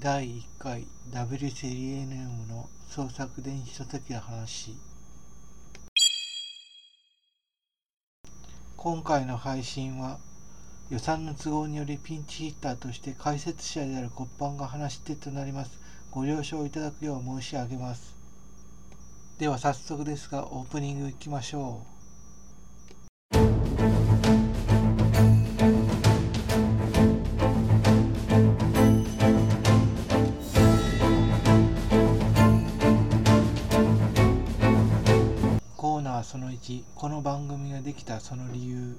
[0.00, 4.76] 第1回 WCNM の創作電子書籍の話。
[8.76, 10.20] 今回の配信は
[10.88, 15.80] 予算の都合によりピンチヒッターとして解説者である骨板が話し手となります。
[16.12, 18.14] ご了承いただくよう申し上げます。
[19.40, 21.97] では早速ですがオープニングいきましょう。
[36.94, 38.96] この番組ができたその理由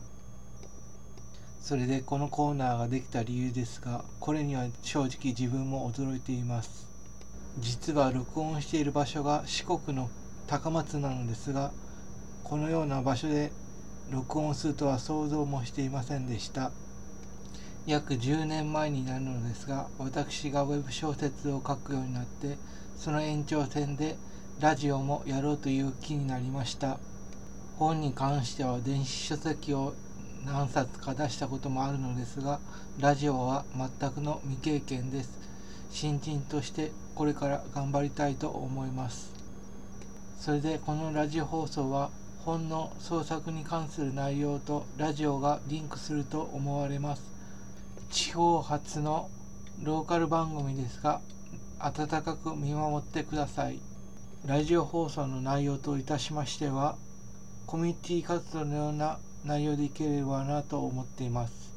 [1.61, 6.87] それでこのコーナーができた理由ですがこれには正直自分も驚いています。
[7.59, 10.09] 実は録音している場所が四国の
[10.47, 11.71] 高松なのですが
[12.43, 13.51] このような場所で
[14.09, 16.71] 録音するとは想像もしていませんでした。
[17.85, 22.57] 約10年前になるのですが私がウェブ小説を書くようになって
[22.95, 24.17] その延長線で
[24.59, 26.99] ラジオもやろうという気になりました。
[27.79, 29.93] 本に関しては電子書籍を
[30.43, 32.59] 何冊か出したこともあるのですが
[32.99, 35.39] ラジオは全くの未経験です。
[35.89, 39.33] 新人としてこれから頑張りたいと思います。
[40.37, 47.23] それでこのラジオ放送は本の創作に関する内容とラジオがリンクすると思われます。
[48.09, 49.29] 地方発の
[49.81, 51.21] ローカル番組ですが
[51.79, 53.79] 温かく見守ってください。
[54.45, 56.97] ラジオ放送の内容といたしましては
[57.69, 61.71] コミュニティ活動のような内容でいければなと思っています。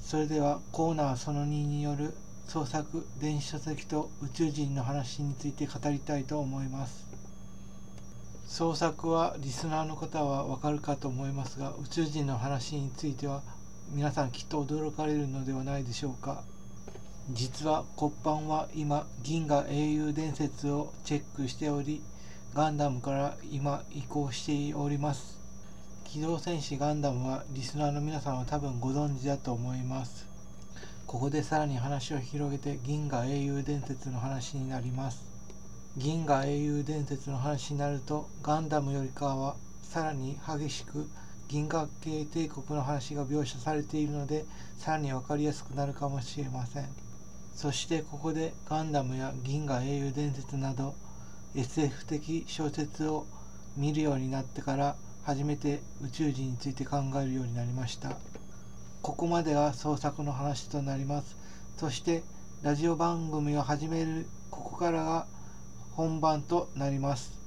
[0.00, 2.14] それではコーナーその2による
[2.46, 7.08] 創作電子書籍と宇宙人の話について語りたいと思います。
[8.46, 13.42] 創作はリスナーの方はわかるかと思いますが宇宙人の話については
[13.90, 16.44] 皆さんきっと驚かれるのではないでしょうか。
[17.32, 22.00] 実は骨板は今銀河英雄伝説をチェックしており
[22.52, 25.38] ガンダムから今移行しております。
[26.02, 30.26] 機動戦士ガンダムはリスナーの皆さんは多分ご存知だと思います。
[31.06, 35.24] ここでさらに話を広げて銀河英雄伝説の話になります。
[35.96, 39.54] 銀河英雄伝説の話になるとガンダムよりかは
[39.84, 41.08] さらに激しく
[41.46, 44.44] 銀河系帝国の話が描写されているので
[44.76, 46.88] さらに分かりやすくなるかもしれません。
[47.54, 50.96] そしてここでガンダムや銀河英雄伝説など
[51.54, 53.26] SF 的小説を
[53.76, 58.16] 見るようになってから初めて宇宙人について考えるようになりました。
[59.02, 61.36] ここまでが創作の話となります。
[61.76, 62.22] そして
[62.62, 65.26] ラジオ番組を始めるここからが
[65.92, 67.39] 本番となります。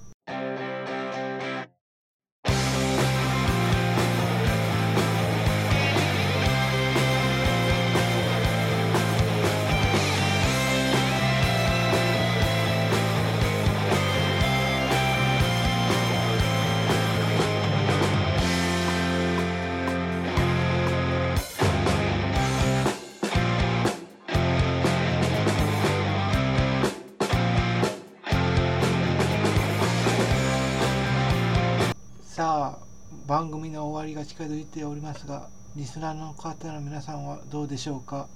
[33.25, 35.47] 番組の終わりが近づいておりますが
[35.77, 38.27] リスナーの方の皆さんはどうでしょうか？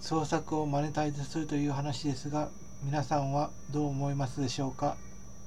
[0.00, 2.48] 創作をマネタイズするという話ですが
[2.84, 4.96] 皆さんはどう思いますでしょうか？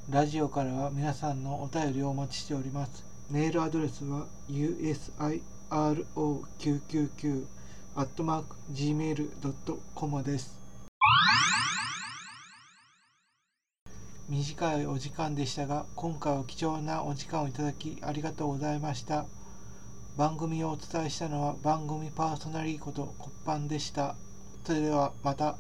[0.09, 3.05] ラジオからは皆さんのお便りをお待ちしております。
[3.31, 7.45] メールアドレスは usiro999
[8.73, 10.62] gmail.com です。
[14.29, 19.25] 短いお時間でしたが今回は貴重なお時間をいただきありがとうございました
[20.15, 24.15] 番組をお伝えしたのは番組パーソナリーことこっぱんでした
[24.63, 25.57] それではまた。